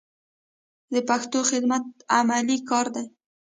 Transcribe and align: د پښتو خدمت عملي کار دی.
د 0.93 0.95
پښتو 1.09 1.39
خدمت 1.49 1.83
عملي 2.17 2.57
کار 2.69 2.85
دی. 2.95 3.05